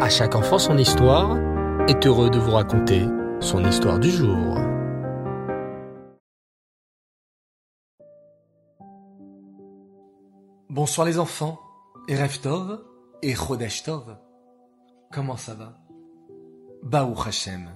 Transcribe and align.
À 0.00 0.08
chaque 0.08 0.34
enfant 0.34 0.58
son 0.58 0.76
histoire 0.76 1.38
est 1.88 2.04
heureux 2.04 2.28
de 2.28 2.38
vous 2.38 2.50
raconter 2.50 3.06
son 3.40 3.64
histoire 3.64 4.00
du 4.00 4.10
jour. 4.10 4.58
Bonsoir 10.68 11.06
les 11.06 11.20
enfants, 11.20 11.60
et 12.08 12.16
Tov 12.42 12.84
et 13.22 13.34
Chodesh 13.34 13.84
Tov. 13.84 14.18
Comment 15.12 15.36
ça 15.36 15.54
va? 15.54 15.78
Baou 16.82 17.14
Hashem. 17.24 17.70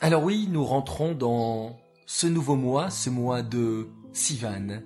Alors 0.00 0.24
oui, 0.24 0.48
nous 0.50 0.64
rentrons 0.64 1.14
dans 1.14 1.76
ce 2.04 2.26
nouveau 2.26 2.56
mois, 2.56 2.90
ce 2.90 3.10
mois 3.10 3.42
de 3.42 3.86
Sivan, 4.12 4.80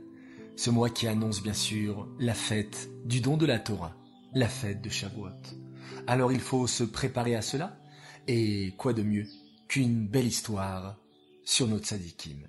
ce 0.57 0.69
mois 0.69 0.91
qui 0.91 1.09
annonce 1.09 1.43
bien 1.43 1.55
sûr 1.55 2.07
la 2.19 2.35
fête 2.35 2.91
du 3.07 3.23
don 3.23 3.39
de 3.39 3.47
la 3.47 3.59
Torah, 3.59 3.95
la 4.35 4.49
fête 4.49 4.83
de 4.83 4.91
Shavuot. 4.91 5.62
Alors 6.07 6.33
il 6.33 6.41
faut 6.41 6.67
se 6.67 6.85
préparer 6.85 7.37
à 7.37 7.43
cela, 7.43 7.77
et 8.29 8.75
quoi 8.77 8.93
de 8.93 9.03
mieux 9.03 9.27
qu'une 9.69 10.07
belle 10.07 10.27
histoire 10.27 10.97
sur 11.45 11.67
notre 11.69 11.87
sadikim. 11.87 12.47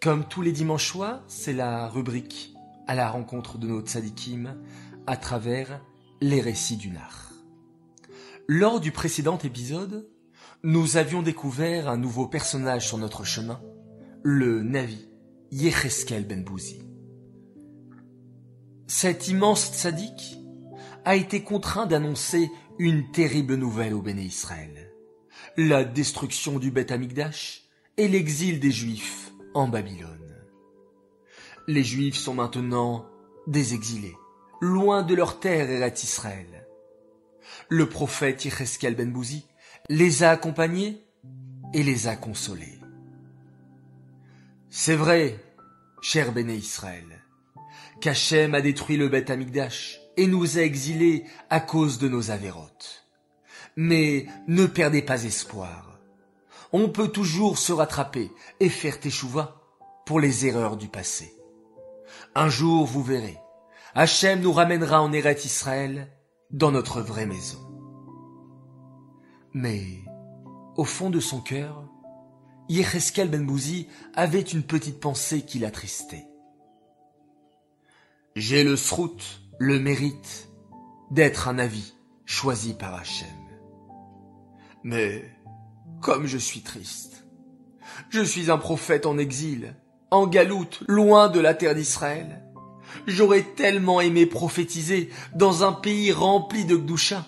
Comme 0.00 0.26
tous 0.26 0.42
les 0.42 0.52
dimanches 0.52 0.88
soirs, 0.88 1.22
c'est 1.28 1.52
la 1.52 1.88
rubrique 1.88 2.54
à 2.86 2.94
la 2.94 3.08
rencontre 3.08 3.58
de 3.58 3.68
notre 3.68 3.88
sadikim 3.88 4.56
à 5.06 5.16
travers 5.16 5.80
les 6.20 6.40
récits 6.40 6.76
du 6.76 6.90
Nar. 6.90 7.32
Lors 8.48 8.80
du 8.80 8.90
précédent 8.90 9.38
épisode, 9.38 10.08
nous 10.64 10.96
avions 10.96 11.22
découvert 11.22 11.88
un 11.88 11.96
nouveau 11.96 12.26
personnage 12.26 12.86
sur 12.86 12.98
notre 12.98 13.24
chemin, 13.24 13.60
le 14.22 14.62
Navi, 14.62 15.08
Yecheskel 15.50 16.26
Ben 16.26 16.44
Bouzi. 16.44 16.82
Cet 18.86 19.28
immense 19.28 19.72
tzaddik 19.72 20.41
a 21.04 21.16
été 21.16 21.42
contraint 21.42 21.86
d'annoncer 21.86 22.50
une 22.78 23.10
terrible 23.10 23.54
nouvelle 23.54 23.94
au 23.94 24.02
Béné 24.02 24.22
Israël. 24.22 24.92
La 25.56 25.84
destruction 25.84 26.58
du 26.58 26.70
Beth 26.70 26.92
Amikdash 26.92 27.64
et 27.96 28.08
l'exil 28.08 28.60
des 28.60 28.70
Juifs 28.70 29.32
en 29.54 29.68
Babylone. 29.68 30.36
Les 31.68 31.84
Juifs 31.84 32.16
sont 32.16 32.34
maintenant 32.34 33.06
des 33.46 33.74
exilés, 33.74 34.16
loin 34.60 35.02
de 35.02 35.14
leur 35.14 35.40
terre 35.40 35.70
et 35.70 35.92
Israël. 36.02 36.66
Le 37.68 37.88
prophète 37.88 38.44
Yecheskel 38.44 38.94
Ben 38.94 39.12
Bouzi 39.12 39.46
les 39.88 40.22
a 40.22 40.30
accompagnés 40.30 41.04
et 41.74 41.82
les 41.82 42.06
a 42.06 42.16
consolés. 42.16 42.78
C'est 44.70 44.96
vrai, 44.96 45.38
cher 46.00 46.32
Béné 46.32 46.54
Israël, 46.54 47.24
qu'Hachem 48.00 48.54
a 48.54 48.60
détruit 48.60 48.96
le 48.96 49.08
Beth 49.08 49.30
Amikdash 49.30 50.01
et 50.16 50.26
nous 50.26 50.58
a 50.58 50.62
exilés 50.62 51.24
à 51.50 51.60
cause 51.60 51.98
de 51.98 52.08
nos 52.08 52.30
avérotes. 52.30 53.06
Mais 53.76 54.26
ne 54.48 54.66
perdez 54.66 55.02
pas 55.02 55.24
espoir. 55.24 55.98
On 56.72 56.88
peut 56.88 57.08
toujours 57.08 57.58
se 57.58 57.72
rattraper 57.72 58.30
et 58.60 58.68
faire 58.68 59.00
teshuva 59.00 59.60
pour 60.06 60.20
les 60.20 60.46
erreurs 60.46 60.76
du 60.76 60.88
passé. 60.88 61.34
Un 62.34 62.48
jour, 62.48 62.86
vous 62.86 63.02
verrez, 63.02 63.38
Hachem 63.94 64.40
nous 64.40 64.52
ramènera 64.52 65.02
en 65.02 65.12
Eret 65.12 65.38
Israël 65.44 66.08
dans 66.50 66.70
notre 66.70 67.00
vraie 67.00 67.26
maison. 67.26 67.60
Mais, 69.52 69.84
au 70.76 70.84
fond 70.84 71.10
de 71.10 71.20
son 71.20 71.40
cœur, 71.40 71.84
Yecheskel 72.68 73.28
Ben 73.28 73.44
Bouzi 73.44 73.88
avait 74.14 74.40
une 74.40 74.62
petite 74.62 74.98
pensée 74.98 75.42
qui 75.42 75.58
l'attristait. 75.58 76.26
J'ai 78.34 78.64
le 78.64 78.76
srout 78.76 79.41
le 79.62 79.78
mérite 79.78 80.48
d'être 81.12 81.46
un 81.46 81.56
avis 81.56 81.94
choisi 82.24 82.74
par 82.74 82.96
Hachem. 82.96 83.28
Mais, 84.82 85.22
comme 86.00 86.26
je 86.26 86.36
suis 86.36 86.62
triste, 86.62 87.28
je 88.10 88.22
suis 88.22 88.50
un 88.50 88.58
prophète 88.58 89.06
en 89.06 89.18
exil, 89.18 89.76
en 90.10 90.26
galoute, 90.26 90.82
loin 90.88 91.28
de 91.28 91.38
la 91.38 91.54
terre 91.54 91.76
d'Israël. 91.76 92.42
J'aurais 93.06 93.44
tellement 93.54 94.00
aimé 94.00 94.26
prophétiser 94.26 95.10
dans 95.36 95.62
un 95.62 95.72
pays 95.72 96.10
rempli 96.10 96.64
de 96.64 96.76
Gdoucha, 96.76 97.24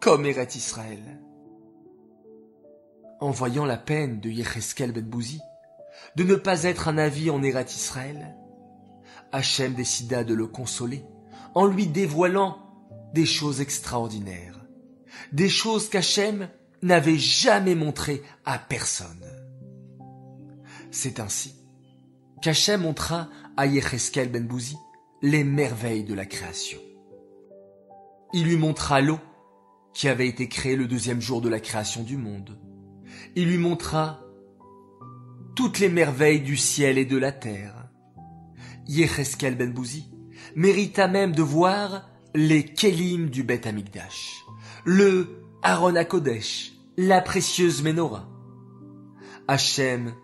comme 0.00 0.26
Eret 0.26 0.48
Israël. 0.56 1.18
En 3.20 3.30
voyant 3.30 3.64
la 3.64 3.78
peine 3.78 4.20
de 4.20 4.28
Yecheskel 4.28 4.92
Bouzi, 4.92 5.40
de 6.16 6.24
ne 6.24 6.34
pas 6.34 6.64
être 6.64 6.88
un 6.88 6.98
avis 6.98 7.30
en 7.30 7.42
Eret 7.42 7.70
Israël, 7.70 8.36
Hachem 9.32 9.72
décida 9.72 10.24
de 10.24 10.34
le 10.34 10.46
consoler 10.46 11.06
en 11.54 11.66
lui 11.66 11.86
dévoilant 11.86 12.58
des 13.14 13.26
choses 13.26 13.60
extraordinaires, 13.60 14.60
des 15.32 15.48
choses 15.48 15.88
qu'Hachem 15.88 16.48
n'avait 16.82 17.18
jamais 17.18 17.74
montrées 17.74 18.22
à 18.44 18.58
personne. 18.58 19.24
C'est 20.90 21.20
ainsi 21.20 21.54
qu'Hachem 22.42 22.82
montra 22.82 23.28
à 23.56 23.66
Yecheskel 23.66 24.30
ben 24.30 24.46
Bouzi 24.46 24.76
les 25.22 25.44
merveilles 25.44 26.04
de 26.04 26.14
la 26.14 26.24
création. 26.24 26.80
Il 28.32 28.44
lui 28.44 28.56
montra 28.56 29.00
l'eau 29.00 29.18
qui 29.92 30.08
avait 30.08 30.28
été 30.28 30.48
créée 30.48 30.76
le 30.76 30.86
deuxième 30.86 31.20
jour 31.20 31.40
de 31.40 31.48
la 31.48 31.60
création 31.60 32.02
du 32.02 32.16
monde. 32.16 32.58
Il 33.34 33.48
lui 33.48 33.58
montra 33.58 34.20
toutes 35.56 35.80
les 35.80 35.88
merveilles 35.88 36.40
du 36.40 36.56
ciel 36.56 36.96
et 36.96 37.04
de 37.04 37.18
la 37.18 37.32
terre. 37.32 37.88
Yecheskel 38.86 39.56
ben 39.56 39.72
Bouzi 39.72 40.10
mérita 40.54 41.08
même 41.08 41.32
de 41.32 41.42
voir 41.42 42.08
les 42.34 42.64
Kélim 42.64 43.28
du 43.28 43.42
Beth 43.42 43.66
Amikdash, 43.66 44.44
le 44.84 45.44
Aaron 45.62 45.96
Akodesh, 45.96 46.72
la 46.96 47.20
précieuse 47.20 47.82
Ménorah. 47.82 48.28
Hachem 49.48 50.14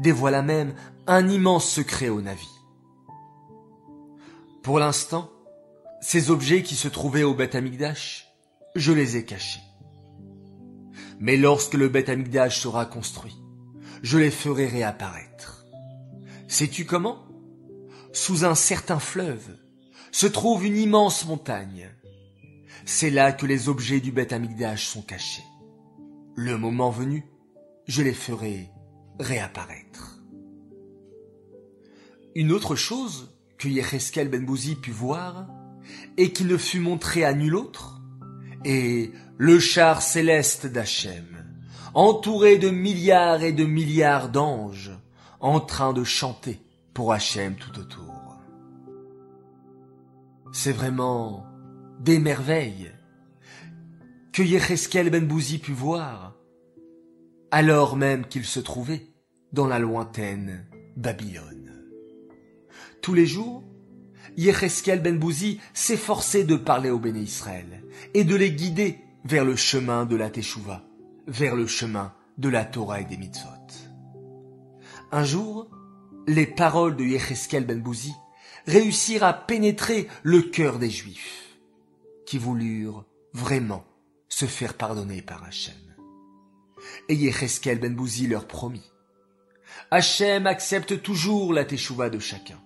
dévoila 0.00 0.42
même 0.42 0.74
un 1.06 1.28
immense 1.28 1.68
secret 1.68 2.08
au 2.08 2.20
Navi. 2.20 2.48
Pour 4.62 4.78
l'instant, 4.78 5.30
ces 6.00 6.30
objets 6.30 6.62
qui 6.62 6.74
se 6.74 6.88
trouvaient 6.88 7.22
au 7.22 7.34
Beth 7.34 7.54
Amikdash, 7.54 8.26
je 8.74 8.92
les 8.92 9.16
ai 9.16 9.24
cachés. 9.24 9.60
Mais 11.20 11.36
lorsque 11.36 11.74
le 11.74 11.88
Beth 11.88 12.08
Amikdash 12.08 12.60
sera 12.60 12.86
construit, 12.86 13.36
je 14.02 14.18
les 14.18 14.30
ferai 14.30 14.66
réapparaître. 14.66 15.64
Sais-tu 16.48 16.84
comment? 16.84 17.24
Sous 18.14 18.44
un 18.44 18.54
certain 18.54 19.00
fleuve, 19.00 19.58
se 20.12 20.26
trouve 20.26 20.64
une 20.64 20.76
immense 20.76 21.26
montagne. 21.26 21.90
C'est 22.86 23.10
là 23.10 23.32
que 23.32 23.44
les 23.44 23.68
objets 23.68 24.00
du 24.00 24.14
Amikdash 24.30 24.86
sont 24.86 25.02
cachés. 25.02 25.44
Le 26.36 26.56
moment 26.56 26.90
venu, 26.90 27.26
je 27.86 28.02
les 28.02 28.14
ferai 28.14 28.70
réapparaître. 29.18 30.20
Une 32.36 32.52
autre 32.52 32.76
chose 32.76 33.36
que 33.58 33.68
Yecheskel 33.68 34.28
Ben 34.28 34.44
Bouzi 34.44 34.76
put 34.76 34.92
voir, 34.92 35.48
et 36.16 36.32
qui 36.32 36.44
ne 36.44 36.56
fut 36.56 36.80
montré 36.80 37.24
à 37.24 37.34
nul 37.34 37.56
autre, 37.56 38.00
est 38.64 39.12
le 39.36 39.58
char 39.58 40.02
céleste 40.02 40.66
d'Hachem, 40.66 41.44
entouré 41.94 42.58
de 42.58 42.70
milliards 42.70 43.42
et 43.42 43.52
de 43.52 43.64
milliards 43.64 44.28
d'anges, 44.28 44.92
en 45.40 45.60
train 45.60 45.92
de 45.92 46.04
chanter 46.04 46.63
pour 46.94 47.12
Hachem 47.12 47.56
tout 47.56 47.78
autour. 47.78 48.38
C'est 50.52 50.72
vraiment 50.72 51.44
des 52.00 52.20
merveilles 52.20 52.92
que 54.32 54.42
Yecheskel 54.42 55.10
Ben 55.10 55.26
Bouzi 55.26 55.58
put 55.58 55.72
voir, 55.72 56.36
alors 57.50 57.96
même 57.96 58.26
qu'il 58.26 58.44
se 58.44 58.60
trouvait 58.60 59.08
dans 59.52 59.66
la 59.66 59.78
lointaine 59.78 60.66
Babylone. 60.96 61.72
Tous 63.02 63.14
les 63.14 63.26
jours, 63.26 63.64
Yecheskel 64.36 65.02
Ben 65.02 65.18
Bouzi 65.18 65.60
s'efforçait 65.72 66.44
de 66.44 66.56
parler 66.56 66.90
au 66.90 66.98
Béné 66.98 67.20
Israël 67.20 67.84
et 68.14 68.24
de 68.24 68.36
les 68.36 68.52
guider 68.52 69.00
vers 69.24 69.44
le 69.44 69.56
chemin 69.56 70.06
de 70.06 70.16
la 70.16 70.30
Teshuvah, 70.30 70.84
vers 71.26 71.56
le 71.56 71.66
chemin 71.66 72.12
de 72.38 72.48
la 72.48 72.64
Torah 72.64 73.00
et 73.00 73.04
des 73.04 73.16
mitzvot. 73.16 73.50
Un 75.12 75.24
jour, 75.24 75.68
les 76.26 76.46
paroles 76.46 76.96
de 76.96 77.04
Yecheskel 77.04 77.66
ben 77.66 77.80
Bouzi 77.80 78.14
réussirent 78.66 79.24
à 79.24 79.34
pénétrer 79.34 80.08
le 80.22 80.42
cœur 80.42 80.78
des 80.78 80.90
Juifs, 80.90 81.58
qui 82.26 82.38
voulurent 82.38 83.04
vraiment 83.32 83.84
se 84.28 84.46
faire 84.46 84.74
pardonner 84.74 85.22
par 85.22 85.44
Hachem. 85.44 85.74
Et 87.08 87.14
Yecheskel 87.14 87.78
ben 87.78 87.94
Bouzi 87.94 88.26
leur 88.26 88.46
promit. 88.46 88.92
Hachem 89.90 90.46
accepte 90.46 91.02
toujours 91.02 91.52
la 91.52 91.64
teshuva 91.64 92.10
de 92.10 92.18
chacun. 92.18 92.60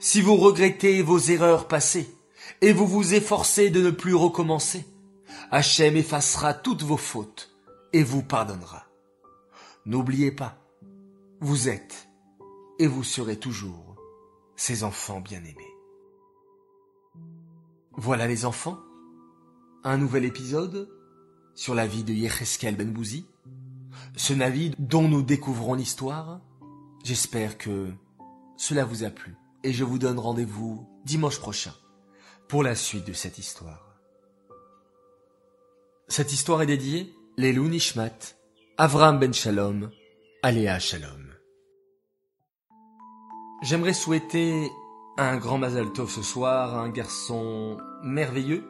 Si 0.00 0.20
vous 0.20 0.36
regrettez 0.36 1.02
vos 1.02 1.18
erreurs 1.18 1.68
passées 1.68 2.14
et 2.60 2.72
vous 2.72 2.86
vous 2.86 3.14
efforcez 3.14 3.70
de 3.70 3.80
ne 3.80 3.90
plus 3.90 4.14
recommencer, 4.14 4.84
Hachem 5.50 5.96
effacera 5.96 6.54
toutes 6.54 6.82
vos 6.82 6.96
fautes 6.96 7.50
et 7.92 8.02
vous 8.02 8.22
pardonnera. 8.22 8.86
N'oubliez 9.86 10.30
pas, 10.30 10.58
vous 11.40 11.68
êtes 11.68 12.08
et 12.82 12.88
vous 12.88 13.04
serez 13.04 13.36
toujours 13.36 13.94
ses 14.56 14.82
enfants 14.82 15.20
bien-aimés. 15.20 15.76
Voilà 17.92 18.26
les 18.26 18.44
enfants, 18.44 18.80
un 19.84 19.96
nouvel 19.96 20.24
épisode 20.24 20.90
sur 21.54 21.76
la 21.76 21.86
vie 21.86 22.02
de 22.02 22.12
Yecheskel 22.12 22.74
Ben 22.74 22.92
Bouzi, 22.92 23.24
ce 24.16 24.32
Navi 24.32 24.74
dont 24.80 25.06
nous 25.06 25.22
découvrons 25.22 25.74
l'histoire. 25.74 26.40
J'espère 27.04 27.56
que 27.56 27.92
cela 28.56 28.84
vous 28.84 29.04
a 29.04 29.10
plu 29.10 29.36
et 29.62 29.72
je 29.72 29.84
vous 29.84 30.00
donne 30.00 30.18
rendez-vous 30.18 30.84
dimanche 31.04 31.38
prochain 31.38 31.74
pour 32.48 32.64
la 32.64 32.74
suite 32.74 33.06
de 33.06 33.12
cette 33.12 33.38
histoire. 33.38 33.94
Cette 36.08 36.32
histoire 36.32 36.62
est 36.62 36.66
dédiée 36.66 37.14
Lelou 37.38 37.68
Nishmat, 37.68 38.34
Avram 38.76 39.20
Ben 39.20 39.32
Shalom, 39.32 39.92
Aléa 40.42 40.80
Shalom. 40.80 41.21
J'aimerais 43.62 43.92
souhaiter 43.92 44.72
un 45.16 45.36
grand 45.36 45.56
Mazal 45.56 45.92
Tov 45.92 46.10
ce 46.10 46.20
soir, 46.20 46.76
un 46.80 46.88
garçon 46.88 47.76
merveilleux 48.02 48.64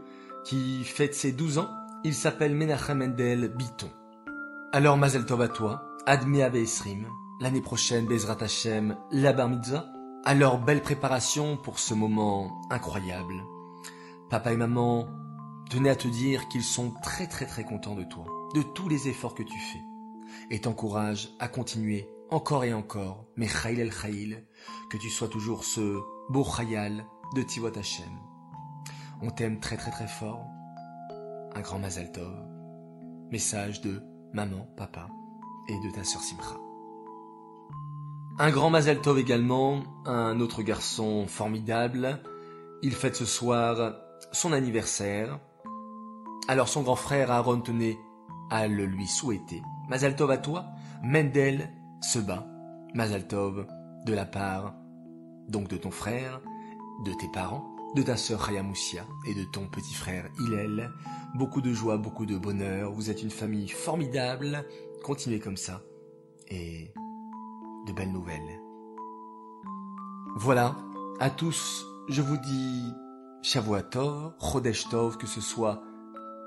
qui 0.44 0.84
fête 0.84 1.14
ses 1.14 1.32
12 1.32 1.56
ans. 1.56 1.70
Il 2.04 2.12
s'appelle 2.12 2.54
Menachem 2.54 2.98
Mendel 2.98 3.54
Biton. 3.56 3.88
Alors 4.70 4.98
Mazal 4.98 5.24
Tov 5.24 5.40
à 5.40 5.48
toi, 5.48 5.82
Admi 6.04 6.40
Esrim, 6.40 7.06
l'année 7.40 7.62
prochaine 7.62 8.04
Bezrat 8.04 8.36
Hashem, 8.42 8.98
la 9.10 9.32
Bar 9.32 9.48
Mitzvah. 9.48 9.86
Alors 10.26 10.58
belle 10.58 10.82
préparation 10.82 11.56
pour 11.56 11.78
ce 11.78 11.94
moment 11.94 12.60
incroyable. 12.68 13.42
Papa 14.28 14.52
et 14.52 14.58
maman 14.58 15.08
tenaient 15.70 15.88
à 15.88 15.96
te 15.96 16.08
dire 16.08 16.48
qu'ils 16.48 16.62
sont 16.62 16.92
très 17.02 17.26
très 17.26 17.46
très 17.46 17.64
contents 17.64 17.94
de 17.94 18.04
toi, 18.04 18.26
de 18.54 18.60
tous 18.60 18.90
les 18.90 19.08
efforts 19.08 19.34
que 19.34 19.42
tu 19.42 19.58
fais, 19.58 19.80
et 20.50 20.60
t'encouragent 20.60 21.30
à 21.38 21.48
continuer 21.48 22.10
encore 22.32 22.64
et 22.64 22.72
encore, 22.72 23.26
mais 23.36 23.46
Chayil 23.46 23.80
el 23.80 23.92
Chayil, 23.92 24.42
que 24.90 24.96
tu 24.96 25.10
sois 25.10 25.28
toujours 25.28 25.64
ce 25.64 26.00
beau 26.30 26.44
Chayal 26.44 27.04
de 27.34 27.42
Tivot 27.42 27.76
Hashem. 27.76 28.08
On 29.20 29.30
t'aime 29.30 29.60
très 29.60 29.76
très 29.76 29.90
très 29.90 30.06
fort. 30.06 30.46
Un 31.54 31.60
grand 31.60 31.78
Mazal 31.78 32.10
Tov. 32.10 32.34
Message 33.30 33.82
de 33.82 34.02
maman, 34.32 34.66
papa 34.76 35.08
et 35.68 35.78
de 35.86 35.94
ta 35.94 36.04
sœur 36.04 36.22
Simcha. 36.22 36.56
Un 38.38 38.50
grand 38.50 38.70
Mazal 38.70 39.00
Tov 39.00 39.18
également, 39.18 39.82
un 40.06 40.40
autre 40.40 40.62
garçon 40.62 41.26
formidable. 41.26 42.22
Il 42.82 42.92
fête 42.92 43.16
ce 43.16 43.26
soir 43.26 43.94
son 44.32 44.52
anniversaire. 44.52 45.38
Alors 46.48 46.68
son 46.68 46.82
grand 46.82 46.96
frère 46.96 47.30
Aaron 47.30 47.60
tenait 47.60 47.98
à 48.50 48.68
le 48.68 48.86
lui 48.86 49.06
souhaiter. 49.06 49.60
Mazal 49.90 50.16
Tov 50.16 50.30
à 50.30 50.38
toi, 50.38 50.64
Mendel 51.02 51.70
se 52.02 52.18
bat, 52.18 52.46
Mazaltov, 52.94 53.66
de 54.04 54.14
la 54.14 54.26
part 54.26 54.74
donc 55.48 55.68
de 55.68 55.76
ton 55.76 55.90
frère, 55.90 56.40
de 57.04 57.12
tes 57.12 57.28
parents, 57.32 57.64
de 57.94 58.02
ta 58.02 58.16
sœur 58.16 58.48
Hayamoussia 58.48 59.04
et 59.26 59.34
de 59.34 59.44
ton 59.44 59.66
petit 59.66 59.94
frère 59.94 60.28
Hillel. 60.40 60.90
Beaucoup 61.34 61.60
de 61.60 61.72
joie, 61.72 61.96
beaucoup 61.98 62.26
de 62.26 62.38
bonheur. 62.38 62.92
Vous 62.92 63.10
êtes 63.10 63.22
une 63.22 63.30
famille 63.30 63.68
formidable. 63.68 64.64
Continuez 65.04 65.40
comme 65.40 65.56
ça. 65.56 65.82
Et 66.48 66.92
de 67.86 67.92
belles 67.92 68.12
nouvelles. 68.12 68.60
Voilà. 70.36 70.76
À 71.20 71.30
tous, 71.30 71.86
je 72.08 72.22
vous 72.22 72.36
dis 72.36 72.84
Shavuatov, 73.42 74.32
Chodesh 74.40 74.88
Tov, 74.88 75.18
que 75.18 75.26
ce 75.26 75.40
soit 75.40 75.82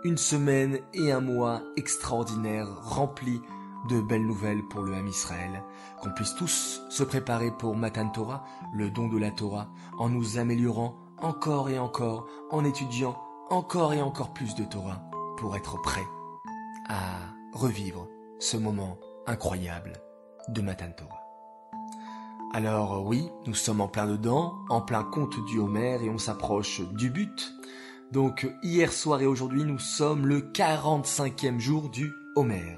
une 0.03 0.17
semaine 0.17 0.79
et 0.93 1.11
un 1.11 1.21
mois 1.21 1.61
extraordinaires 1.77 2.69
remplis 2.81 3.41
de 3.87 4.01
belles 4.01 4.25
nouvelles 4.25 4.63
pour 4.63 4.81
le 4.81 4.93
Ham 4.93 5.07
Israël, 5.07 5.63
qu'on 6.01 6.11
puisse 6.11 6.35
tous 6.35 6.81
se 6.89 7.03
préparer 7.03 7.51
pour 7.51 7.75
Matan 7.75 8.09
Torah, 8.09 8.43
le 8.73 8.89
don 8.89 9.07
de 9.07 9.17
la 9.17 9.31
Torah, 9.31 9.69
en 9.97 10.09
nous 10.09 10.37
améliorant 10.37 10.95
encore 11.17 11.69
et 11.69 11.79
encore, 11.79 12.27
en 12.51 12.65
étudiant 12.65 13.17
encore 13.49 13.93
et 13.93 14.01
encore 14.01 14.33
plus 14.33 14.55
de 14.55 14.63
Torah, 14.63 15.01
pour 15.37 15.55
être 15.55 15.81
prêt 15.81 16.05
à 16.89 17.33
revivre 17.53 18.07
ce 18.39 18.57
moment 18.57 18.97
incroyable 19.27 19.93
de 20.49 20.61
Matan 20.61 20.91
Torah. 20.97 21.21
Alors 22.53 23.05
oui, 23.05 23.29
nous 23.47 23.53
sommes 23.53 23.81
en 23.81 23.87
plein 23.87 24.07
dedans, 24.07 24.55
en 24.69 24.81
plein 24.81 25.03
compte 25.03 25.43
du 25.45 25.59
Homer 25.59 25.99
et 26.01 26.09
on 26.09 26.17
s'approche 26.17 26.81
du 26.93 27.09
but. 27.09 27.53
Donc 28.11 28.47
hier 28.63 28.93
soir 28.93 29.21
et 29.21 29.25
aujourd'hui, 29.25 29.65
nous 29.65 29.79
sommes 29.79 30.25
le 30.25 30.39
45e 30.39 31.59
jour 31.59 31.89
du 31.89 32.13
Homer. 32.35 32.77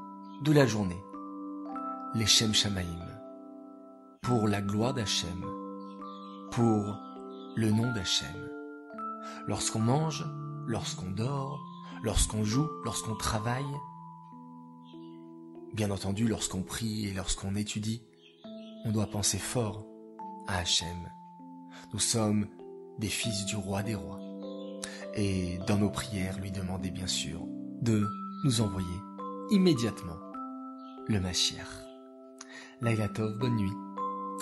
de 0.41 0.51
la 0.51 0.65
journée. 0.65 1.03
Les 2.15 2.25
Shem 2.25 2.53
Shamaim. 2.53 3.05
Pour 4.23 4.47
la 4.47 4.61
gloire 4.61 4.93
d'Hachem. 4.93 5.45
Pour 6.51 6.97
le 7.55 7.69
nom 7.69 7.93
d'Hachem. 7.93 8.49
Lorsqu'on 9.47 9.79
mange, 9.79 10.25
lorsqu'on 10.65 11.11
dort, 11.11 11.59
lorsqu'on 12.03 12.43
joue, 12.43 12.67
lorsqu'on 12.83 13.15
travaille. 13.15 13.63
Bien 15.73 15.91
entendu, 15.91 16.27
lorsqu'on 16.27 16.63
prie 16.63 17.07
et 17.07 17.13
lorsqu'on 17.13 17.55
étudie, 17.55 18.01
on 18.85 18.91
doit 18.91 19.07
penser 19.07 19.37
fort 19.37 19.85
à 20.47 20.57
Hachem. 20.57 21.11
Nous 21.93 21.99
sommes 21.99 22.47
des 22.97 23.09
fils 23.09 23.45
du 23.45 23.55
roi 23.55 23.83
des 23.83 23.95
rois. 23.95 24.19
Et 25.13 25.59
dans 25.67 25.77
nos 25.77 25.91
prières, 25.91 26.39
lui 26.39 26.51
demander 26.51 26.89
bien 26.89 27.07
sûr 27.07 27.45
de 27.81 28.07
nous 28.43 28.61
envoyer 28.61 28.87
immédiatement 29.51 30.30
le 31.11 31.19
Mashiach. 31.19 31.67
Laila 32.81 33.09
Tov, 33.09 33.37
bonne 33.37 33.57
nuit 33.57 33.73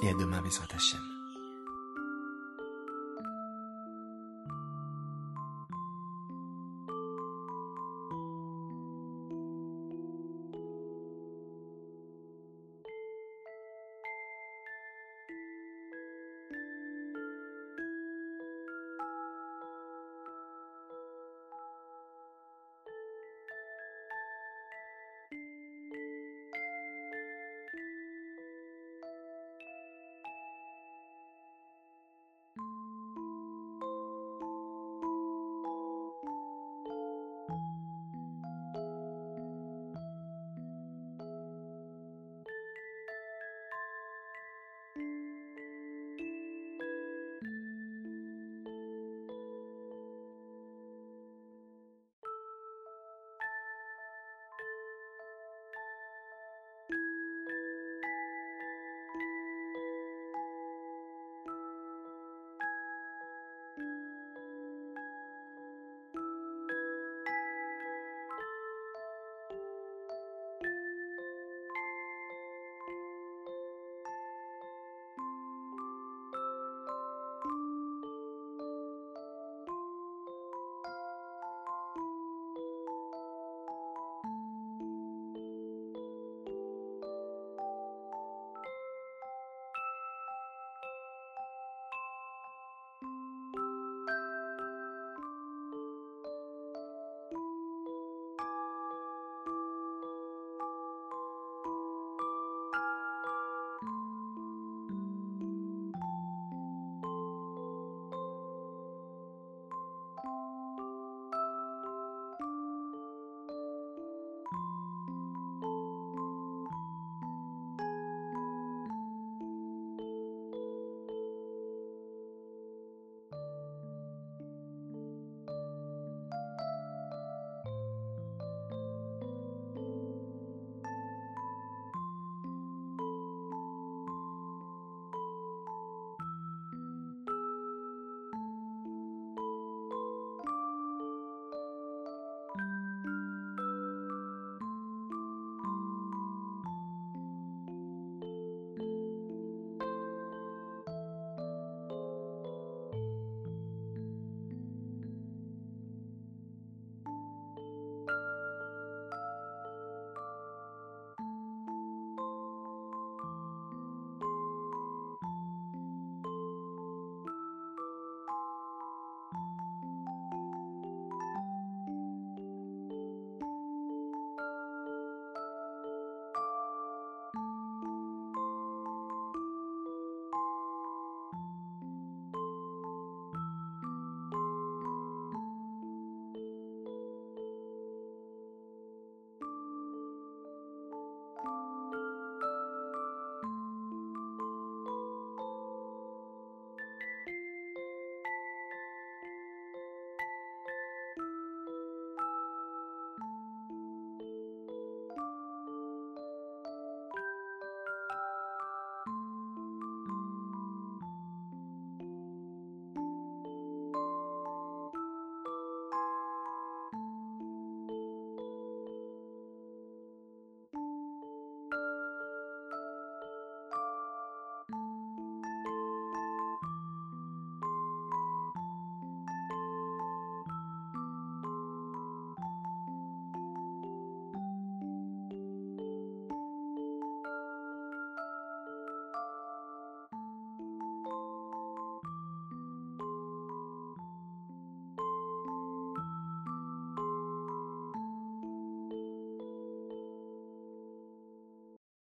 et 0.04 0.10
à 0.10 0.14
demain, 0.14 0.42
Bezrat 0.42 0.68
Hashem. 0.76 1.09